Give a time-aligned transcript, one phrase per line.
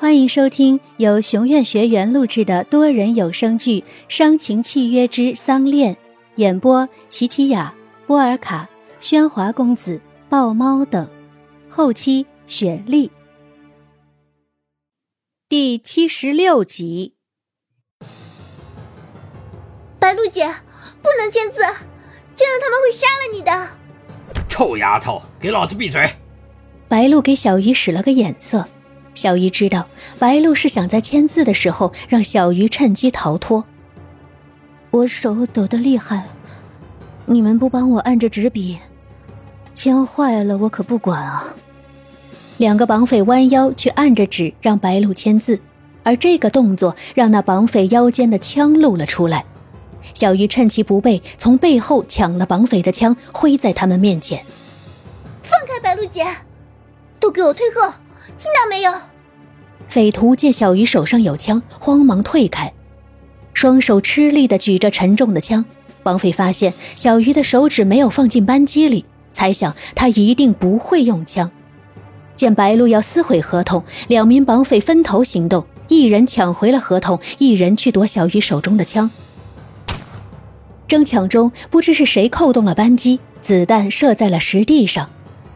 [0.00, 5.94] 欢迎收听由熊院学员录制的多人有声剧《伤情契约之丧恋》，
[6.36, 7.74] 演播：琪琪雅、
[8.06, 8.66] 波尔卡、
[8.98, 10.00] 喧哗公子、
[10.30, 11.06] 豹猫等，
[11.68, 13.10] 后期雪莉。
[15.50, 17.12] 第七十六集。
[19.98, 20.46] 白露姐，
[21.02, 21.58] 不能签字，
[22.34, 23.68] 签了他们会杀了你的。
[24.48, 26.10] 臭丫头，给老子闭嘴！
[26.88, 28.66] 白露给小鱼使了个眼色。
[29.14, 29.86] 小鱼知道
[30.18, 33.64] 白露是想在签字的时候让小鱼趁机逃脱。
[34.90, 36.26] 我手抖得厉害，
[37.26, 38.78] 你们不帮我按着纸笔，
[39.74, 41.54] 签坏了我可不管啊！
[42.56, 45.60] 两个绑匪弯腰去按着纸让白露签字，
[46.02, 49.44] 而这个动作让那绑匪腰间的枪露了出来。
[50.12, 54.42] 小鱼趁其不备，从背后抢了绑匪的枪，挥在他们面前。
[55.42, 56.26] 放开白露姐，
[57.20, 57.92] 都给我退后！
[58.40, 58.90] 听到没有？
[59.86, 62.72] 匪徒见小鱼手上有枪，慌忙退开，
[63.52, 65.62] 双手吃力的举着沉重的枪。
[66.02, 71.50] 绑匪发现小鱼的手指没有放进扳机里，猜想他一定不会用枪。
[72.34, 79.10] 见白鹿要撕毁合同，两名绑匪分头行动，一人抢回了合同，一人去夺小鱼手中的枪。
[80.88, 85.10] 争抢中，不知是谁扣动了扳机，子弹射在了石地上。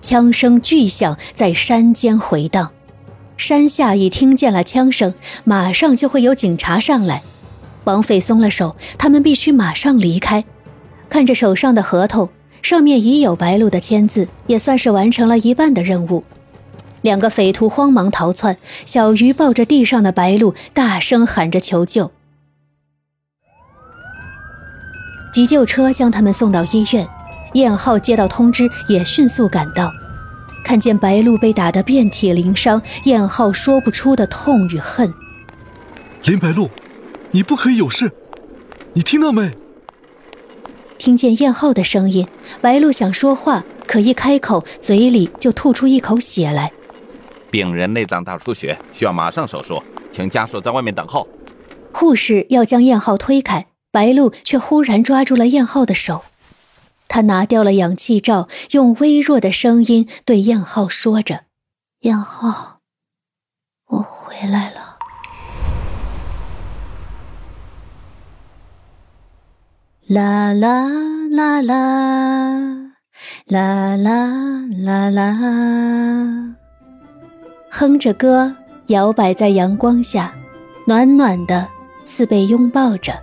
[0.00, 2.72] 枪声巨响，在山间回荡。
[3.40, 7.22] 山下已听见了枪声，马上就会有警察上来。
[7.82, 10.44] 绑匪松了手，他们必须马上离开。
[11.08, 12.28] 看着手上的合同，
[12.60, 16.22] 上面已有白露的签字，也算是完成了一半的任务。
[17.00, 22.10] 两个匪徒慌忙逃窜，小鱼抱着地上的白露，大声喊着求救。
[25.32, 27.08] 急救车将他们送到医院。
[27.54, 29.90] 燕浩接到通知，也迅速赶到，
[30.70, 35.12] 看见白露被打得遍体鳞伤，燕浩说不出的痛与恨。
[36.22, 36.70] 林白露，
[37.32, 38.12] 你不可以有事，
[38.92, 39.50] 你听到没？
[40.96, 42.24] 听见燕浩的声音，
[42.60, 46.70] 白露想说话，可一开口，嘴里就吐出一口血来。
[47.50, 49.82] 病人内脏大出血，需要马上手术，
[50.12, 51.26] 请家属在外面等候。
[51.90, 56.22] 护士要将燕浩推开，白露却忽然抓住了燕浩的手。
[57.10, 61.40] 他拿掉了氧气罩，用微弱的声音对燕浩说着
[62.06, 62.78] ：“燕浩，
[63.88, 64.96] 我回来了。”
[70.06, 70.86] 啦啦
[71.30, 72.92] 啦啦，
[73.46, 76.54] 啦啦啦啦，
[77.70, 78.54] 哼着歌，
[78.86, 80.32] 摇摆在阳光下，
[80.86, 81.68] 暖暖的，
[82.04, 83.20] 似被拥抱着。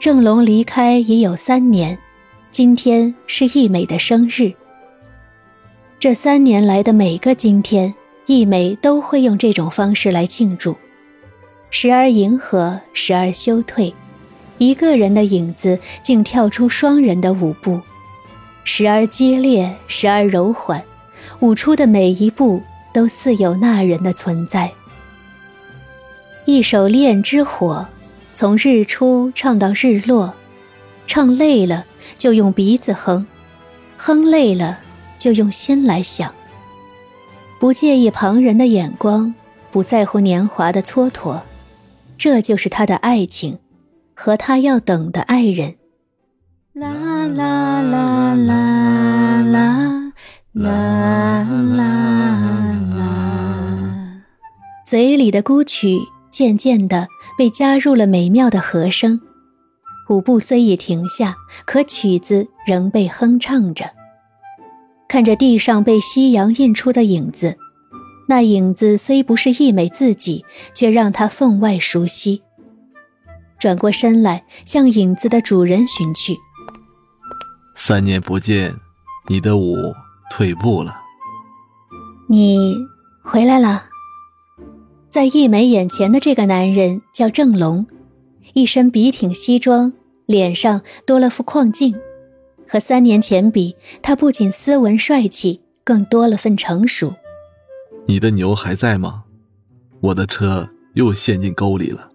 [0.00, 1.98] 郑龙离开已有三年。
[2.50, 4.52] 今天是易美的生日。
[6.00, 7.94] 这三年来的每个今天，
[8.26, 10.74] 易美都会用这种方式来庆祝，
[11.70, 13.94] 时而迎合，时而休退，
[14.56, 17.80] 一个人的影子竟跳出双人的舞步，
[18.64, 20.82] 时而激烈，时而柔缓，
[21.40, 22.62] 舞出的每一步
[22.94, 24.72] 都似有那人的存在。
[26.46, 27.86] 一首《恋之火》，
[28.34, 30.32] 从日出唱到日落，
[31.06, 31.84] 唱累了。
[32.16, 33.26] 就用鼻子哼，
[33.96, 34.78] 哼累了
[35.18, 36.32] 就用心来想。
[37.60, 39.34] 不介意旁人的眼光，
[39.70, 41.40] 不在乎年华的蹉跎，
[42.16, 43.58] 这就是他的爱情，
[44.14, 45.74] 和他要等的爱人。
[46.74, 50.12] 啦啦啦啦啦
[50.52, 51.82] 啦啦
[52.96, 54.22] 啦，
[54.86, 55.98] 嘴里的孤曲
[56.30, 59.20] 渐渐的被加入了美妙的和声。
[60.08, 61.36] 舞步虽已停下，
[61.66, 63.90] 可曲子仍被哼唱着。
[65.06, 67.56] 看着地上被夕阳印出的影子，
[68.28, 72.42] 那影子虽不是易美自己，却让他分外熟悉。
[73.58, 76.36] 转过身来，向影子的主人寻去。
[77.74, 78.74] 三年不见，
[79.28, 79.74] 你的舞
[80.30, 80.94] 退步了。
[82.28, 82.76] 你
[83.22, 83.84] 回来了。
[85.10, 87.86] 在易美眼前的这个男人叫郑龙。
[88.54, 89.92] 一身笔挺西装，
[90.28, 91.98] 脸上多了副框镜，
[92.68, 97.14] 和三年前比，他不仅斯文帅气，更多了份成熟。
[98.04, 99.24] 你的牛还在吗？
[100.02, 102.10] 我的车又陷进沟里了。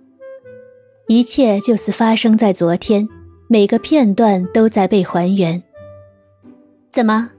[1.07, 3.09] 一切就似发生在昨天，
[3.47, 5.63] 每个片段都在被还原。
[6.91, 7.31] 怎么，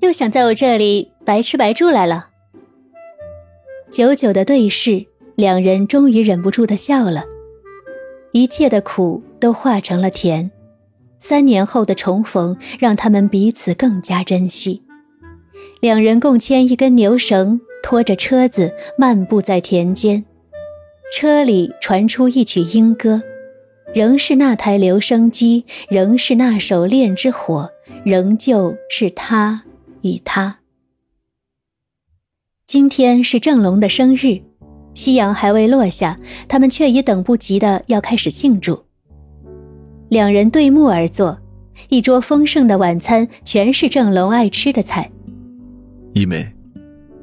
[0.00, 2.28] 又想在我这里白吃白住来了？
[3.90, 5.04] 久久的对视，
[5.34, 7.26] 两人终于忍不住的笑了。
[8.34, 10.50] 一切的苦都化成了甜，
[11.20, 14.82] 三年后的重逢让他们彼此更加珍惜。
[15.80, 20.24] 两人共牵一根牛绳，拖着车子漫步在田间，
[21.12, 23.22] 车里传出一曲莺歌，
[23.94, 27.70] 仍是那台留声机，仍是那首恋之火，
[28.04, 29.62] 仍旧是他
[30.02, 30.58] 与他。
[32.66, 34.40] 今天是郑龙的生日，
[34.94, 36.18] 夕阳还未落下，
[36.48, 38.80] 他们却已等不及的要开始庆祝。
[40.08, 41.36] 两人对目而坐，
[41.88, 45.10] 一桌丰盛的晚餐全是郑龙爱吃的菜。
[46.12, 46.46] 一梅，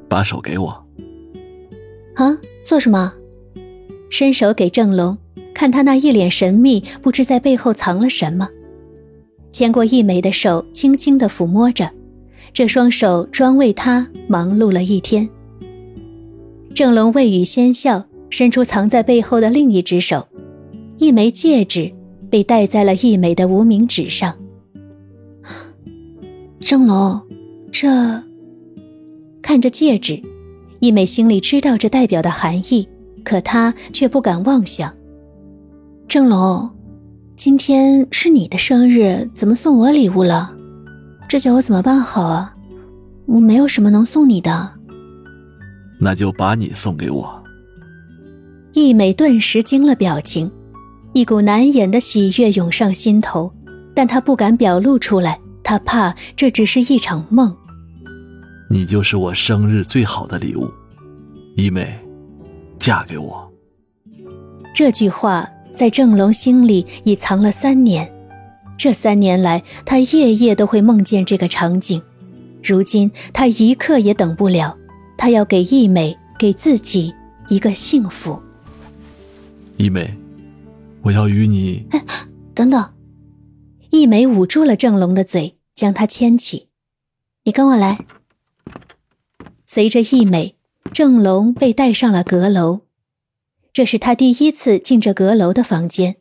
[0.10, 0.86] 把手给我。
[2.16, 3.14] 啊，做什么？
[4.10, 5.18] 伸手给郑龙，
[5.54, 8.50] 看他那一脸神秘，不知在背后藏了什么。
[9.54, 11.90] 牵过一梅的手，轻轻的抚摸着，
[12.54, 15.30] 这双手专为他忙碌了一天。
[16.74, 20.26] 郑龙未语先笑，伸出藏在背后的另一只手，
[20.98, 21.92] 一枚戒指
[22.30, 24.34] 被戴在了一美的无名指上。
[26.60, 27.22] 郑龙，
[27.72, 28.24] 这……
[29.42, 30.22] 看着戒指，
[30.80, 32.88] 一美心里知道这代表的含义，
[33.24, 34.92] 可她却不敢妄想。
[36.08, 36.70] 郑龙，
[37.36, 40.52] 今天是你的生日，怎么送我礼物了？
[41.28, 42.56] 这叫我怎么办好啊？
[43.26, 44.72] 我没有什么能送你的。
[46.02, 47.42] 那就把你送给我。
[48.74, 50.52] 一美顿时惊了表情，
[51.14, 53.54] 一股难掩的喜悦涌上心头，
[53.94, 57.56] 但她不敢表露出来，她怕这只是一场梦。
[58.70, 60.68] 你就是我生日最好的礼物，
[61.56, 61.94] 一美，
[62.80, 63.48] 嫁给我。
[64.74, 68.10] 这句话在郑龙心里已藏了三年，
[68.78, 72.02] 这三年来，他夜夜都会梦见这个场景。
[72.64, 74.78] 如今他一刻也等不了，
[75.22, 77.14] 他要给一美，给自己
[77.48, 78.42] 一个幸福。
[79.78, 80.12] 一美，
[81.04, 81.86] 我要与你……
[81.92, 82.04] 哎，
[82.56, 82.92] 等等！
[83.92, 86.70] 一美捂住了郑龙的嘴，将他牵起。
[87.44, 88.00] 你跟我来。
[89.68, 90.56] 随着一美，
[90.92, 92.82] 郑龙被带上了阁楼。
[93.72, 96.16] 这是他第一次进这阁楼的房间。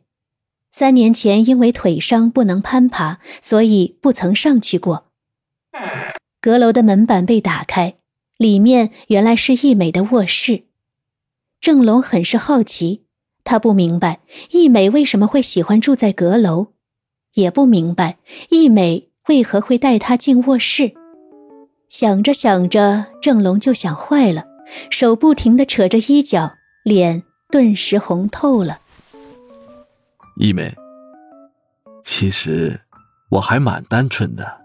[0.71, 5.07] 三年前因为腿伤不能攀爬，所以不曾上去过。
[6.39, 7.95] 阁楼的门板被打开，
[8.41, 10.63] 里面原来是易美的卧室。
[11.59, 13.05] 郑龙很是好奇，
[13.43, 16.69] 他不明白易美为什么会喜欢住在阁楼，
[17.35, 18.17] 也不明白
[18.49, 20.93] 易美为何会带他进卧室。
[21.87, 24.45] 想着想着，郑龙就想坏了，
[24.89, 26.53] 手不停的扯着衣角，
[26.83, 27.21] 脸
[27.51, 28.79] 顿时红透了。
[30.37, 30.73] 一美，
[32.03, 32.81] 其实
[33.29, 34.61] 我还蛮单纯的。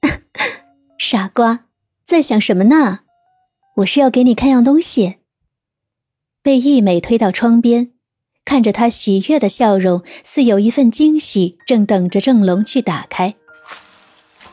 [0.96, 1.66] 傻瓜，
[2.12, 2.98] 在想什么呢？
[3.76, 5.14] 我是要给你看样东西。
[6.42, 7.92] 被一美推到窗边，
[8.44, 13.34] 看着她喜悦的笑容，似有一份惊喜正等着郑龙去打开。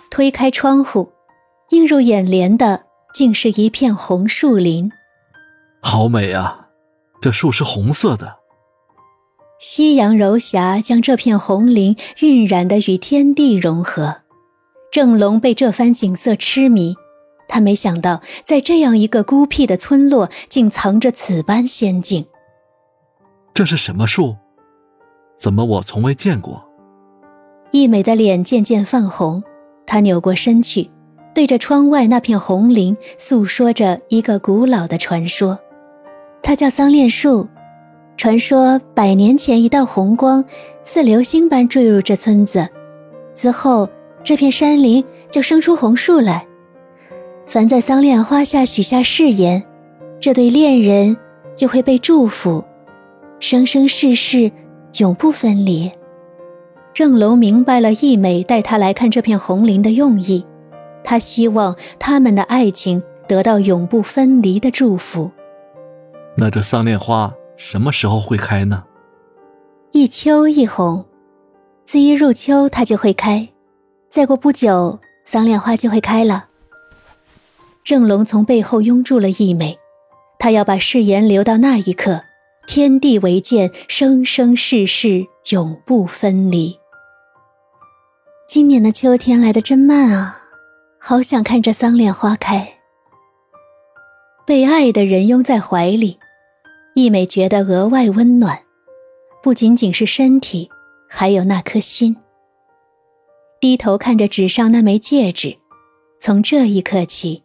[0.10, 1.12] 推开窗户。
[1.72, 4.90] 映入眼帘的竟是一片红树林，
[5.82, 6.70] 好美啊！
[7.20, 8.38] 这树是红色的。
[9.60, 14.22] 夕阳柔霞将这片红林晕染的与天地融合。
[14.94, 16.96] 郑龙被这番景色痴迷，
[17.50, 22.26] 他没想到在这样一个孤僻的村落，竟藏着此般仙境。
[23.54, 24.38] 这是什么树？
[25.38, 26.64] 怎么我从未见过？
[27.72, 29.44] 一美的脸渐渐泛红，
[29.86, 30.90] 她扭过身去。
[31.34, 35.58] 对着窗外那片红林，诉说着一个古老的传说。
[36.42, 37.48] 它叫桑恋树。
[38.18, 40.44] 传说百年前，一道红光
[40.84, 42.68] 似流星般坠入这村子，
[43.34, 43.88] 之后
[44.24, 46.46] 这片山林就生出红树来。
[47.50, 49.64] 凡在桑恋花下许下誓言，
[50.20, 51.18] 这对恋人
[51.56, 52.64] 就会被祝福，
[53.40, 54.52] 生生世世
[55.00, 55.92] 永不分离。
[56.94, 60.46] 郑楼明白了易美带他来看这片红林的用意。
[61.04, 65.32] 他希望他们的爱情得到永不分离的祝福。
[66.38, 68.84] 那这桑恋花什么时候会开呢？
[69.92, 71.04] 一秋一红，
[71.84, 73.50] 自一入秋它就会开，
[74.08, 76.46] 再过不久桑恋花就会开了。
[77.90, 79.80] 郑龙从背后拥住了一美，
[80.38, 82.22] 他要把誓言留到那一刻，
[82.68, 86.78] 天地为鉴，生生世世永不分离。
[88.48, 90.40] 今年的秋天来得真慢啊！
[91.00, 92.76] 好想看这桑恋花开，
[94.46, 96.20] 被爱的人拥在怀里，
[96.94, 98.62] 一美觉得额外温暖，
[99.42, 100.70] 不仅仅是身体，
[101.10, 102.16] 还有那颗心。
[103.60, 105.58] 低头看着纸上那枚戒指，
[106.20, 107.42] 从这一刻起，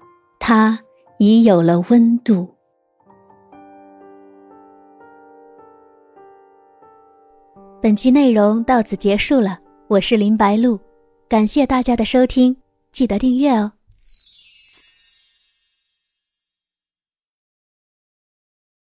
[0.47, 0.79] 它
[1.17, 2.47] 已有了温度。
[7.81, 9.59] 本期内容到此结束了，
[9.89, 10.79] 我是林白露，
[11.31, 12.55] 感谢大家的收听。
[12.93, 13.73] 记得订阅哦。